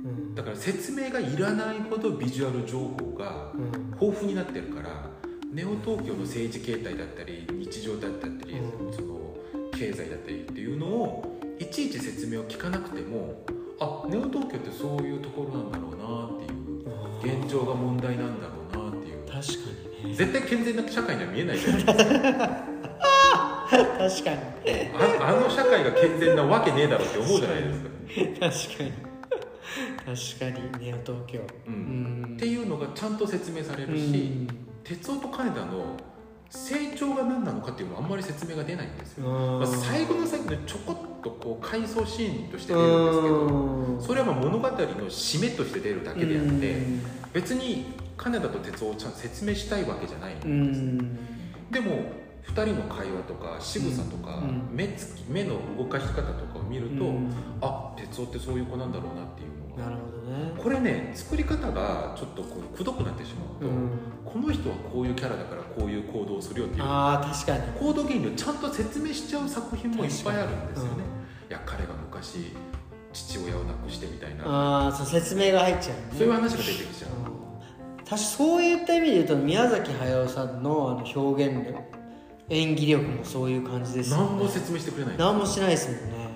[0.00, 0.34] うんうん。
[0.34, 3.90] だから説明がいらないほどビジュアル情報がうん。
[3.98, 5.08] 豊富になってるから
[5.50, 8.92] ネオ東京の政治形態だったり日常だったり、うん。
[8.92, 9.34] その
[9.72, 13.44] 経済だったりっていうのをいちいち説明を聞かなくても
[13.80, 16.38] あネオ東京ってそういうところなんだろうなっ
[17.20, 19.18] ていう現状が問題なんだろうなっていう。
[19.26, 19.42] 確か
[20.04, 20.14] にね。
[20.16, 22.06] 絶対健全な社会には見えないじゃないですか。
[23.66, 24.36] 確かに
[25.20, 28.76] ああの社会が健全なわけねえだろって思うじゃないですか。
[28.76, 28.92] 確かに。
[30.38, 31.40] 確かにネオ東京。
[31.40, 32.22] ううん。
[32.32, 34.48] んっていうのがちゃんと説明されうるし、ん。
[34.84, 35.96] 哲夫と金田の
[36.50, 39.58] 成長が何なのかっていうのはあんまり説明が出ないんですよ、うん。
[39.60, 44.02] まあ、最後の最後でちょこっとこう回想シーンとして出るんですけどうん。
[44.02, 47.02] それはまあ物語の締めとして出るだけであってうん。
[47.32, 50.36] 別に金田と哲夫をちゃんと説明したいわけじゃないん
[50.68, 51.18] です、うん。
[51.70, 54.68] でも2人の会話とか仕草とか、うん。
[54.72, 57.30] 目つき目の動かし方とかを見ると、うん。
[57.60, 59.90] あ哲夫ってそういう子なんだろうなっていうのが。
[59.90, 60.52] なるほどね。
[60.56, 63.90] これね作り方がちょっとこうくどくなってしまうと、うん。
[64.24, 66.82] この人はこういうキャラだからこういう行動をするよっていう。
[66.84, 67.62] ああ確かに。
[67.78, 72.52] 行動原理をちゃんと説明しちゃう作品もいっぱいあるんですよね、確いや彼が昔
[73.12, 76.02] 父親を亡くしてみたいな、ああそう説明が入っちゃうね。
[76.12, 78.04] そういう話が出てきちゃう、うん。
[78.04, 81.78] 確かそういった意味で言うと宮崎駿さんのあの表現力
[82.48, 84.22] 演技力もそういう感じですよね。
[84.24, 86.28] 何も説明してくれない、何もしないですもんね。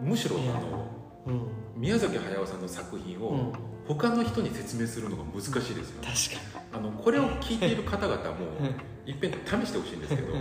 [0.00, 0.08] うん。
[0.10, 0.86] むしろあの
[1.26, 1.80] うん。
[1.80, 3.52] 宮崎駿さんの作品をうん。
[3.86, 8.32] 他の人に説明するのが難しいですよ、確あのこれを聞いている方々もか
[9.06, 10.40] にいっぺん試してほしいんですけどうん。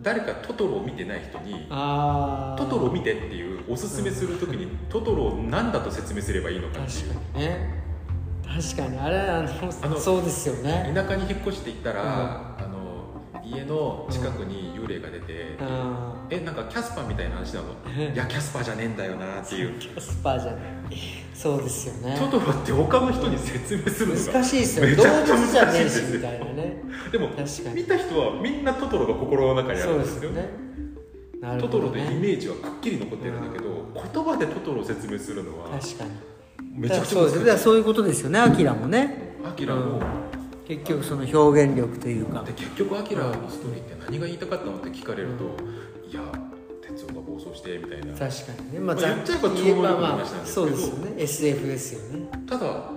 [0.00, 7.14] 誰かトトロを見てない人にトトロを見てっていうおすすめするときに トトロを何だと説明すればいいのかって確いう。
[7.14, 7.84] かにね。
[8.44, 8.98] 確かに。
[8.98, 9.42] あれあ
[9.88, 10.90] のそうですよね。
[10.94, 12.75] 田舎に引っ越していったら、あの
[13.54, 17.74] 家の近くに幽霊が出て、あえなんかキャスパーみたいな話なの？
[17.86, 19.78] ーいやキャスパーじゃねえんだよなっていう。
[19.78, 20.62] キャスパーじゃない
[21.32, 22.16] そうですよね。
[22.18, 26.82] トトロって他の人に説明するのが難しいですよめ動物じゃねえ難しみたいなね。
[27.12, 30.30] でも見た人はみんなトトロが心の中にあそうるんですよ。
[30.30, 30.48] ね
[31.40, 36.10] なるトトロでイメージはくっきり残ってるんだけど、言葉でトトロを説明するのは確かに。
[36.80, 37.62] めちゃくちゃ難しい。
[37.62, 39.36] そういうことですよねアキラもね。
[39.44, 40.00] アキラも、
[40.66, 42.42] 結局その表現力というか。
[42.42, 45.44] で結局アキラのストーリーって何が言いたかったのって聞かれると、
[46.08, 46.20] いや
[46.82, 48.06] 哲夫が暴走してみたいな。
[48.14, 48.80] 確かにね。
[48.80, 50.46] ままあ言っちゃえば超能力の話なんですけど。
[50.46, 51.22] そうですよね。
[51.22, 52.28] SF ですよね。
[52.48, 52.90] ただ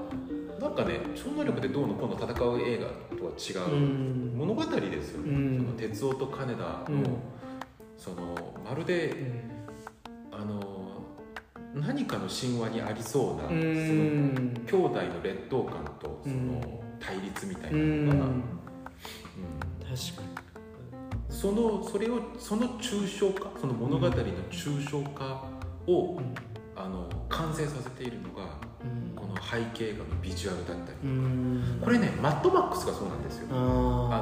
[0.60, 3.76] なんかね超能力でどうのこうの戦う映画とは違う。
[3.76, 4.34] うん。
[4.36, 5.58] 物語ですよね、うん。
[5.58, 7.04] その哲夫と金田の、うん。
[7.98, 8.36] その
[8.68, 9.14] まるで
[10.32, 10.62] あの
[11.76, 16.48] 何かの神話にありそうな、うそのん兄弟の劣等感とそうん。
[16.48, 18.44] の対立みたいなうんのが、うん。
[19.84, 20.24] 確か
[21.30, 24.12] そのそれをその抽象化その物語の
[24.52, 25.46] 抽象化
[25.88, 26.28] を、に
[26.76, 28.44] あの完成させているのが
[28.84, 29.16] うん。
[29.16, 31.80] この背景画のビジュアルだったりうん。
[31.84, 33.48] これねマッドマックスがそうなんですよ。
[33.52, 33.56] あ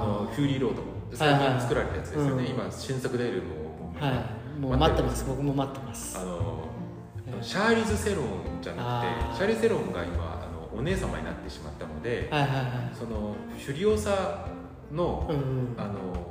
[0.02, 0.82] あのフューリーロード。
[0.82, 1.50] も最はいはい。
[1.54, 2.50] 近作られたやつですよね、うん。
[2.50, 4.22] 今新作出るのをーは
[4.58, 4.60] い。
[4.60, 5.26] もう待ってます。
[5.28, 6.18] 僕も待ってます。
[6.18, 6.68] あの
[7.42, 8.26] シャーリーズ・セロン
[8.62, 10.37] じゃなくてシャーリーズ・セロンが今
[10.78, 12.96] お姉様になってしまったので、はいはいはい。
[12.98, 14.48] そのフュリオサ
[14.92, 15.76] の,、うん。
[15.82, 16.28] あの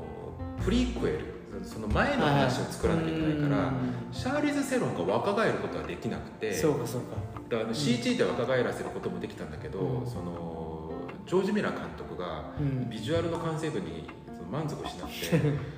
[0.65, 3.73] プリークエルその前の話を作らなきゃいけないから、
[4.13, 7.17] シャーリーズ・セロンが若返ることはできなくてそうかそうか。
[7.49, 10.07] だから CG で若返らせることもできたんだけど、うん。
[10.07, 10.93] その
[11.27, 12.91] ジョージ・ミラー監督がうん。
[12.91, 14.09] ビジュアルの完成度に
[14.51, 15.59] 満足しなくてもう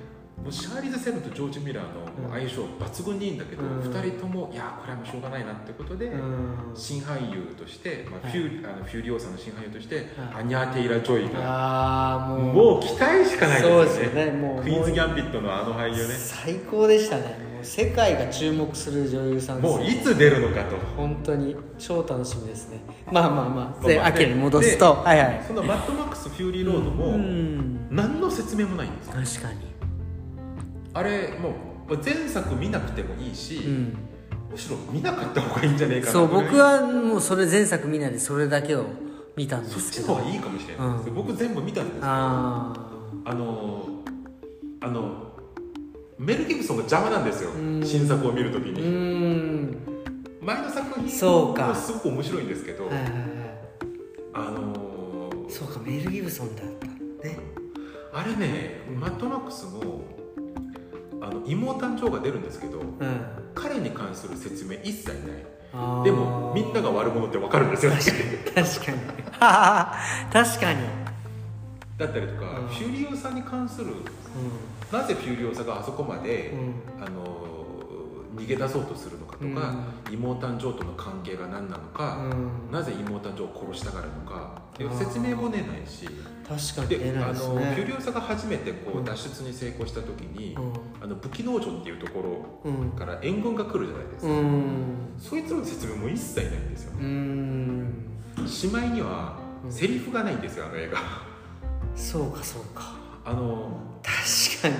[0.49, 3.79] シャーリーズ・セロンとジョージ・ミラーの相性抜群にいいんだけど、うん。
[3.81, 6.55] 2人ともいやこれはもうしょうがないなってことで、うん。
[6.73, 8.31] 新俳優として、まあはい。
[8.31, 10.05] フューあのフューリオーサの新俳優として、はい。
[10.39, 12.53] アニャ・テイラー・ジョイがああもう。
[12.53, 14.63] もう期待しかないですよねですよねもう。
[14.63, 16.13] クイーンズ・ギャンビットのあの俳優ね。
[16.15, 17.23] 最高でしたね。
[17.53, 20.77] もう世界が注目する女優さんですもういつ出るのかと。
[20.97, 22.79] 本当に超楽しみですね。
[23.11, 23.85] まあまあまあ。
[23.85, 24.95] でアキラに戻すと。
[24.95, 25.43] はいはい。
[25.45, 27.87] そのマッドマックス・フューリー・ロードも、うん。
[27.91, 29.13] 何の説明もないんですよ。
[29.41, 29.69] 確かに
[30.99, 31.53] あれも
[31.89, 33.97] う前作見なくてもいいし、うん。
[34.51, 38.85] むしろ見なかった方がいいんじゃねえかなそう僕はもうそれ前作見ないでそれだけを
[39.37, 40.07] 見たんでそっすけど。
[40.07, 40.97] ちの方がいいかもしれない。
[40.97, 42.73] です、うん僕全部見たんですよあ
[43.23, 43.85] あの
[44.81, 45.31] あの
[46.17, 47.51] メル・ギブソンが邪魔なんですよ。
[47.51, 47.81] うん。
[47.81, 48.81] 新作を見るときに。
[48.81, 49.77] ん。
[50.41, 51.67] 前の作品そうか。
[51.67, 53.13] もすごく面白いんですけど、はいはいはい。
[54.33, 56.87] あのーそうかメル・ギブソンだった
[57.25, 57.39] ね。
[58.13, 60.01] あれねマッドマックスも
[61.29, 62.87] あの妹誕生が出るんですけどうん。
[63.53, 65.19] 彼に関する説明一切ない。
[66.03, 68.17] でもみんなが悪者って分かるんですよ確かに。
[68.67, 68.97] 確かに。
[70.33, 70.81] 確かに、
[71.97, 72.67] だったりとか、うん。
[72.67, 73.93] フューリオサに関する
[74.91, 77.03] なぜフューリオサがあそこまで、うん。
[77.03, 77.58] あの
[78.35, 79.73] 逃げ出そうとするのかとか、
[80.11, 82.71] 妹誕生との関係が何なのか、うん。
[82.71, 84.61] なぜ妹誕生を殺したがるのか
[84.97, 86.07] 説明も出ないし
[86.47, 87.55] 確かに出であのないですね。
[87.75, 89.01] フューリオサが初めてこうん。
[89.01, 90.59] う脱出に成功した時に、う
[91.03, 95.13] あの武器農場っていうところんうんから援軍が来るじゃないですか、うん。
[95.17, 98.07] そいつらの説明も一切ないんですようん。
[98.47, 99.71] しまいにはうん。
[99.71, 100.99] セリフがないんですよあの映画。
[101.95, 102.93] そうかそうか。
[103.25, 103.69] あの
[104.03, 104.19] 確
[104.59, 104.75] 確かに。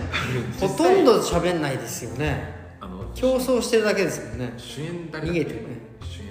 [0.60, 2.59] ほとんど喋んないですよね
[3.16, 4.54] 競争してるだけですもんね。
[4.58, 5.78] 主演誰だ逃げてるね。
[6.02, 6.28] 主演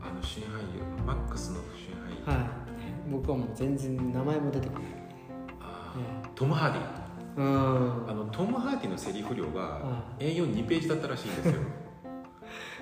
[0.00, 2.50] あの主演俳優マックスの主演俳優、はい。
[3.10, 4.82] 僕はもう全然名前も出てこない。
[6.34, 7.06] トム・ハーディ。
[7.36, 8.10] うん。
[8.10, 11.54] あのトム・ハーディのセリフ量がは A42 ページだったらしいんですよ。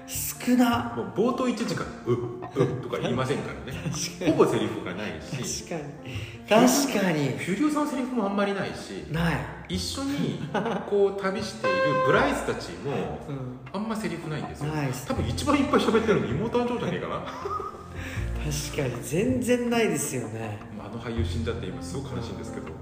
[0.47, 0.93] 少な。
[0.97, 2.17] もう冒頭1時間「うっ
[2.57, 3.79] うっ」とか言いませんからね。
[4.33, 5.65] ほぼセリフがないし。
[5.65, 6.67] 確かに。
[6.93, 7.29] 確かに。
[7.39, 9.07] フュリオさんのセリフもあんまりないし。
[9.11, 9.37] ない、
[9.69, 10.41] 一緒に
[10.89, 14.73] こう旅しているブライスたちもうん、あんまセリフないんですよ。
[14.73, 17.21] ないです多分一番いっぱい喋ってるの妹誕生じゃねえかな。
[17.21, 20.59] 確かに全然ないですよね。
[20.77, 22.67] まああの俳優死んじゃって今すごく悲しいんですけど。
[22.67, 22.79] 確か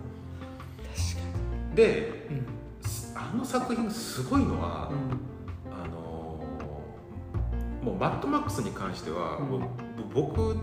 [1.75, 2.43] でに
[3.15, 6.45] あの作品すごいのは、うん、あの
[7.83, 9.93] もうマッドマックスに関しては、うん。
[10.13, 10.57] 僕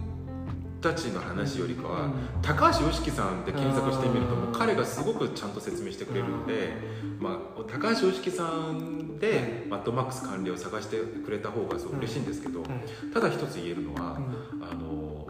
[0.81, 2.13] たちの話よりかは、うん。
[2.41, 6.73] 高橋良樹さんで検索してみるともう彼がすごくちゃんと説明してくれるので、
[7.19, 12.69] まあ、高橋良樹さんでマッドマックス関連を探してくれた方がすごく嬉しいんですけど、はい
[13.13, 14.17] ただ一つ言えるのは、
[14.53, 14.63] うん。
[14.63, 15.27] あの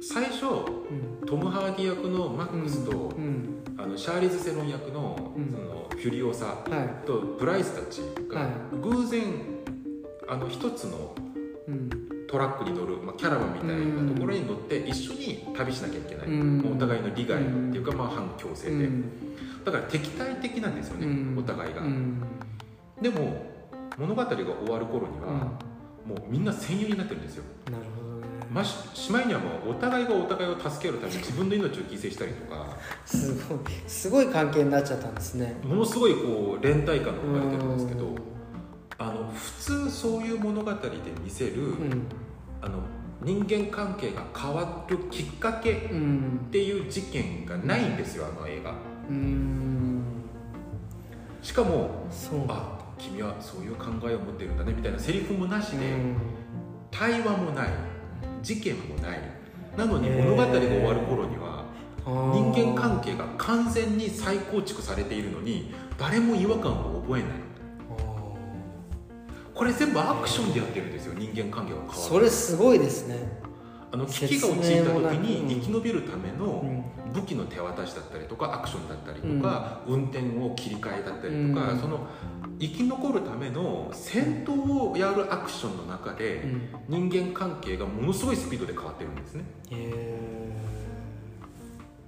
[0.00, 1.26] 最初うん。
[1.26, 3.64] トム・ハーディ役のマックスと、うん。
[3.76, 5.50] あのシャーリーズ・セロン役の,、うん。
[5.50, 7.06] そのフュリオサはい。
[7.06, 8.50] とブライスたちがはい。
[8.80, 9.22] 偶然
[10.28, 11.14] あの一つの
[11.66, 12.03] うん
[12.34, 16.72] トラックに乗る、まあ、キャラバンみたいなところに乗って一緒に旅しなきゃいけない、うん。
[16.74, 19.64] お互いの利害っていうか、まあ、反強制で、うん。
[19.64, 21.38] だから敵対的なんですよね、うん。
[21.38, 22.20] お互いが、うん。
[23.00, 23.46] でも
[23.96, 25.26] 物語が終わる頃にうん。
[25.26, 25.34] は、
[26.04, 27.44] もうみんな戦友になってるんですよ。
[27.70, 28.26] なるほどね。
[28.50, 32.76] まししまいにはもうお互いがお互いを助けるために自分の命を犠牲したりとか。
[33.06, 35.54] すごいすごい関係になっちゃったんですね。
[35.62, 38.16] ものすごいこう連帯感が生まれてるんですけどうん。
[38.98, 39.52] あの普
[39.86, 40.90] 通そういう物語で
[41.22, 42.06] 見せる、うん
[42.64, 42.78] あの
[43.22, 46.48] 人間関係が変わるきっかけっうん。
[46.50, 48.74] ていう事件がないんですよあの映画。
[49.10, 50.02] うん。
[51.42, 52.06] しかも
[52.48, 56.16] あ君はそういう考えを持ってるんだねみたいなセリフもなしで、うん。
[56.90, 57.68] 対話もない
[58.42, 59.20] 事件もない。
[59.76, 61.64] なのに物語が終わる頃には
[62.06, 67.32] 人間関係が完全に再構築されているのに誰も違和感を覚えない
[69.54, 72.00] これ全部アクションでやってるんですよ人間関係が変わる。
[72.00, 73.16] それすごいですね。
[73.92, 76.84] あの危機が陥った時に生き延びるためのうん。
[77.14, 81.78] 武器の手渡しだったりとかアクションだったりとか、運転を切り替えだったりとか、うん。
[81.78, 82.08] その
[82.58, 86.44] 生き残るための戦闘をやるアクションの中で、
[86.88, 89.44] 人間関係がものすごいスピードで変わってるんですね。
[89.70, 90.24] へ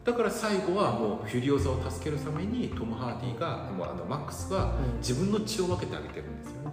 [0.04, 4.98] だから最後はもうフュリオサを助けるためにトム・ハーディがもうあのマックスはうん。
[4.98, 6.72] 自分の血を分けてあげてるんですよね、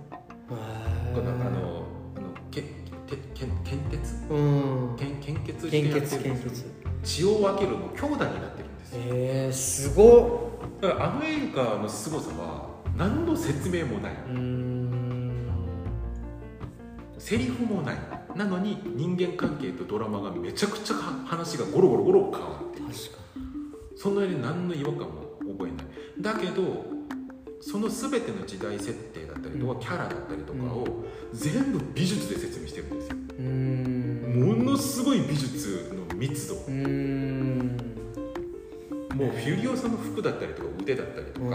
[0.53, 1.85] あのあの
[2.51, 4.37] けけけ献血う
[4.93, 4.95] ん。
[4.97, 6.71] 献献血してやって献血献るんですよ。
[7.03, 9.01] 血血を分けるもう兄弟になってるんですよ。
[9.05, 10.81] えー、すごっ。
[10.81, 14.13] だからあの映画の凄さは何の説明もない。
[14.13, 15.13] うーん。
[17.17, 17.95] セリフもない。
[18.35, 23.23] なのに人間関係とドラマがめちゃくちゃ話がゴロゴロゴロ変わって確か
[23.95, 25.07] そんなに何の違和感も
[25.39, 25.85] 覚えない。
[26.19, 26.85] だけど
[27.61, 29.79] その全ての時代設定だったりとか、うん。
[29.79, 31.03] キャラだったりとかを
[31.33, 33.17] 全部美術で説明してるんですよ。
[34.45, 36.55] ものすごい美術の密度。
[39.15, 41.45] もうフュリオサの服だったりとか腕だったりとか、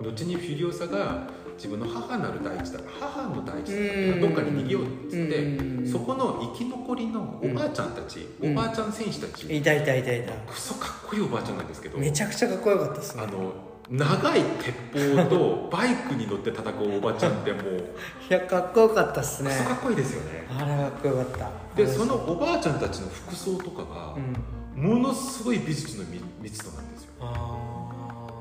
[0.00, 5.86] 後にフュリオサが自分の母なる大地だ母の大地だったからどっかに逃げようっつって、うん。
[5.86, 8.52] そこの生き残りのおばあちゃんたち、うん。
[8.52, 10.32] おばあちゃん選手たち、いたいたいたいた。
[10.32, 13.22] クソかっこいいおばあちゃんなんですけどめちゃくちゃかっこよかったですね。
[13.24, 13.52] あの
[13.92, 14.74] 長い鉄
[15.16, 17.62] 砲とバイクに乗って戦うおばちゃんってもう
[18.30, 19.50] いやかっこよかったっすね。
[19.68, 20.46] かっこいいですよね。
[20.48, 21.50] あれかっこよかった。
[21.76, 24.82] でそのおばあちゃんたちの服装とかがうん。
[24.82, 27.10] ものすごい美術の密密度なんですよ。
[27.20, 27.26] あ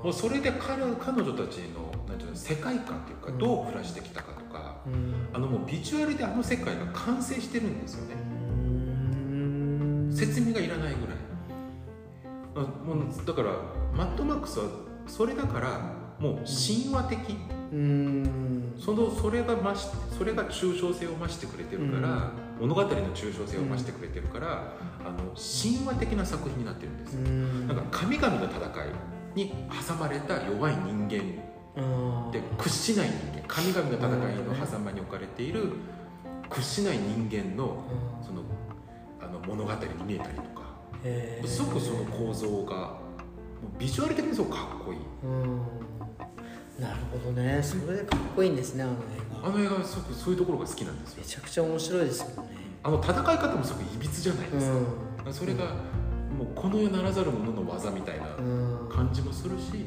[0.01, 3.37] もうそれで彼彼女たちのなんていうの世界観っていうかうん。
[3.37, 5.13] どう暮らしてきたかとか、ーうん。
[5.33, 8.15] あのもうビジュアルであの世界が完成してるんですよね。
[8.55, 10.13] うん。
[10.13, 11.15] 説明がいらないぐらい。
[12.55, 13.49] あもうだから
[13.93, 14.65] マッドマックスは
[15.07, 17.37] それだからもう神話的。
[17.73, 18.73] うん。
[18.77, 19.87] そのそれが増し
[20.17, 24.73] それが抽象性を増してくれてるから、物語の抽象性を増してくれてるから、
[25.03, 27.67] あの神話的な作品になってるんですん。
[27.67, 28.59] なんか神々の戦い
[29.35, 29.53] に
[29.87, 31.41] 挟まれた弱い人間。
[31.73, 33.47] うんで屈しない人間。
[33.47, 35.71] 神々の戦いの狭間に置かれている
[36.49, 37.83] 屈しない人間の
[38.21, 38.43] その
[39.21, 40.61] あの物語に見えたりとか。
[41.47, 42.99] すごくその構造が
[43.77, 44.99] ビジュアル的にすごくかっこいい。
[45.23, 45.57] うん。
[46.79, 47.61] なるほどね。
[47.61, 48.95] それでかっこいいんですねあの映
[49.41, 49.47] 画。
[49.47, 51.17] あの映画はすごくそういうところが好きなんですよ。
[51.21, 52.49] めちゃくちゃ面白いですよね。
[52.83, 54.77] あの戦い方もすごくいびつじゃないですか、
[55.27, 55.33] うん。
[55.33, 58.89] それがもうこの世ならざる者の技みたいなうん。
[58.89, 59.85] 感じもするし。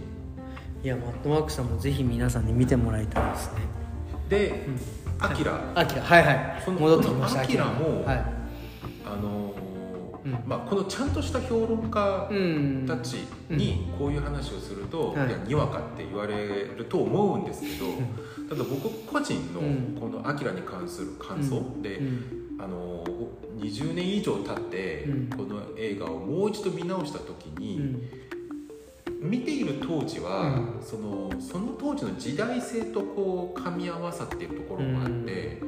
[0.82, 3.60] いやマットマックスさんもぜひ皆さんに見てもらいたいですね。
[4.28, 4.66] で
[5.18, 5.58] 「アキラ。
[5.74, 6.02] アキラ。
[6.02, 6.70] はいはい。
[6.70, 7.64] 戻ってきましたアキラ。
[7.66, 8.16] もはい。
[9.06, 9.43] あのー
[10.24, 10.32] うん。
[10.46, 12.84] まあ、このちゃんとした評論家うん。
[12.86, 15.28] たちにこういう話をすると、はい。
[15.28, 17.86] いやにわかって言われると思うんですけど、
[18.48, 19.96] ただ僕個人のうん。
[20.00, 22.44] この「アキラに関する感想で、うん。
[22.60, 23.04] あの
[23.58, 25.28] 20年以上経ってうん。
[25.36, 28.02] この映画をもう一度見直した時うに、ん。
[29.20, 30.82] 見ている当時は、うん。
[30.82, 35.60] そのその当時の時代性とこう噛み合わさっているところもあって、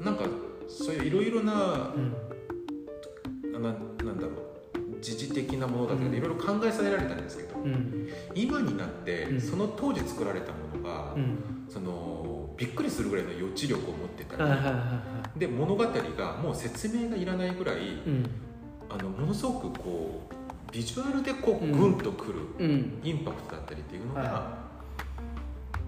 [0.00, 0.24] なんか
[0.68, 2.14] そういういろいろなうん
[3.62, 3.70] な
[4.04, 4.52] なんだろう。
[5.00, 6.16] 時事的なものだったりうん。
[6.16, 8.08] いろいろ考えさせられたんですけど、うん。
[8.34, 9.40] 今になって、うん。
[9.40, 11.66] その当時作られたものが、うん。
[11.68, 14.36] そのびっくりするぐらいの予知力を持ってた。
[14.36, 17.76] り、で物語がもう説明がいらないぐらい、
[18.88, 21.72] あのものすごくこうビジュアルでこううん。
[21.72, 23.00] グンとくる、うん。
[23.02, 24.58] インパクトだったりっていうのが、は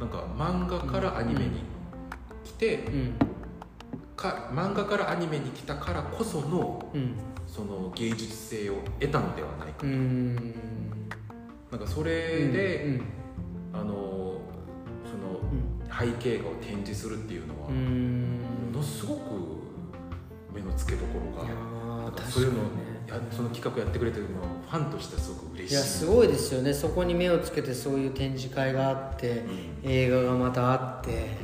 [0.00, 1.62] なんか漫画からアニメに
[2.44, 3.14] 来て、うん。
[4.16, 7.14] か漫画からアニメに来たからこそのうん
[7.54, 10.34] その芸術性を得たのではないか、うん。
[11.70, 13.02] なんかそれで、うん
[13.72, 13.94] あの
[15.04, 15.64] そのうん。
[15.96, 18.40] 背景画を展示するっていうのは、うん。
[18.72, 19.20] ものすごく
[20.52, 22.58] 目の付けどころがそういうの
[23.06, 25.74] やその企画やってくれてるのはファンとしてはすごく嬉しい。
[25.74, 26.74] いやすごいですよね。
[26.74, 29.44] そこに目をつけてそういう展示会があって
[29.84, 29.90] うん。
[29.90, 31.36] 映画がまたあって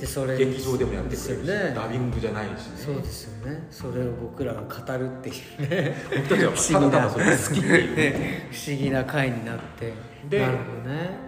[0.00, 1.72] でそれ劇場でもやってくれるし、ね。
[1.74, 2.56] ダビングじゃないしね。
[2.76, 3.66] そうですよね。
[3.70, 5.94] それを僕らが語るっていうね。
[6.16, 7.24] 僕たちは不思議なただただそれ。
[7.24, 9.92] が好きっていう不思議な回になって。
[10.28, 10.46] でね。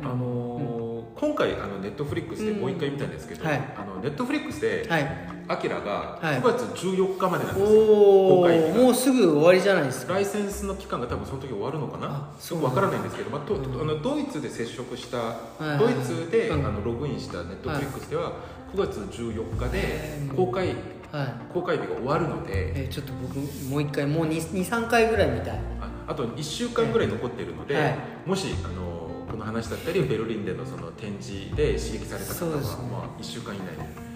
[0.03, 0.81] あのー
[1.21, 3.61] 今回あのネットフリックスでもう一回見たんですけど、うんはい。
[3.77, 5.07] あのネットフリックスではい
[5.49, 6.41] 「アキラがはい。
[6.41, 8.85] 9月14日までなんですよ、おお公開日が。
[8.85, 10.15] もうすぐ終わりじゃないですか。
[10.15, 12.07] ライセンスの期間が多分その時終わるのかな。
[12.07, 15.35] あすごくわからないんですけど、まあ、とあのドイツで接触した、は
[15.77, 15.79] い。
[15.79, 16.67] ドイツで、うん。
[16.67, 18.33] あのログインしたネットフリックスでは
[18.75, 20.75] 9月14日で公開
[21.13, 21.53] はい。
[21.53, 22.85] 公開日が終わるので。
[22.85, 23.37] えーちょっと僕
[23.69, 25.59] もう一回もう23回ぐらい見たい。
[25.81, 27.97] ああと1週間ぐらい残っているので、はい。
[28.27, 32.63] もしあのこの話だったりベルリンでのその展示で刺激された方は、ね。
[32.91, 33.65] まあ、1週間以内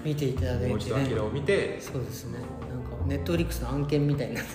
[0.05, 0.74] 見ていただいてね。
[0.78, 1.80] 一度アキラを見て。
[1.80, 2.38] そうですね。
[2.38, 4.50] なんかネットフリックスの案件みたいになって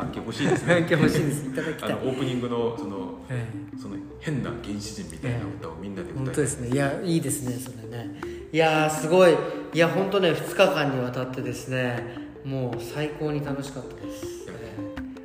[0.00, 0.74] 案件欲しいですね。
[0.74, 1.46] 案件欲しいです。
[1.46, 1.92] いただきたい。
[1.94, 3.46] オープニングのそのえ
[3.80, 6.68] その変な原始人みたいな歌をみんなで歌いえ本当ですね。
[6.68, 8.20] いやいいですねそれね。
[8.52, 9.36] いやーすごい。
[9.74, 12.02] いや本当ね2日間にわたってですね
[12.44, 14.46] もう最高に楽しかったです。
[14.46, 14.52] や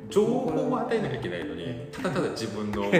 [0.08, 2.84] 情報を与えなきゃいけないのにただただ自分の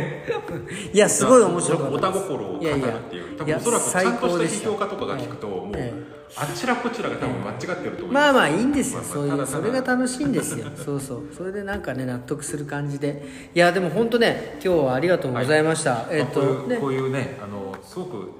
[0.92, 2.62] いやすごい面白かったおた心を語るっ
[3.10, 5.92] ていう多分おそらくちゃんとした批評家とかが聞くともうえ
[6.36, 8.12] あちらこちらが多分間違ってると思います。
[8.12, 10.66] まあまあいいんですよ、まあまあそういうそれが楽しいんですよ。
[10.76, 11.22] そうそう。
[11.36, 13.24] それでなんかね納得する感じで。
[13.54, 16.76] いやでも本当ね今日はありがとうございました、えっ、とまあこういうね。
[16.76, 18.30] こういうねあのすごく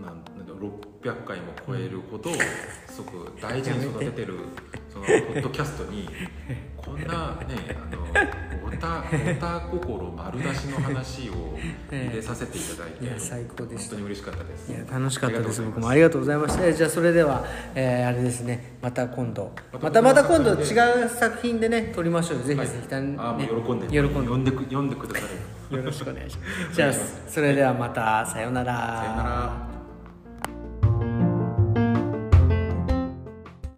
[0.00, 2.30] なんなんだろう600回も超えるほど
[2.88, 4.34] すごく大事に育ててる
[4.88, 6.08] そのポッドキャストに
[6.84, 8.02] こんなねあの
[8.66, 11.58] おたおた心丸出しの話を
[11.90, 13.90] 入れさせていただいて、いや最高でした。
[13.90, 14.72] 本当に嬉しかったです。
[14.72, 15.62] いや楽しかったです。
[15.62, 16.66] 僕もありがとうございました。
[16.66, 18.76] えじゃあそれでは、えーあれですね。
[18.80, 19.52] また今度。
[19.80, 22.68] またまた今度違う作品でね撮りましょうぜひはい。
[22.68, 23.16] ぜひ、ね。
[23.18, 25.26] あもう喜んで喜んで呼んでく呼んでくださ
[25.70, 26.76] るよろしくお願いします。
[26.76, 26.92] じゃあ
[27.28, 28.24] それではまた。
[28.26, 28.74] さようなら。
[28.74, 29.69] さようなら